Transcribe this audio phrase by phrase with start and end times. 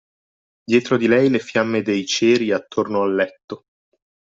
[0.65, 3.65] Dietro di lei le fiamme dei ceri attorno al letto.